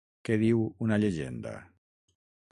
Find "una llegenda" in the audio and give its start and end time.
0.85-1.51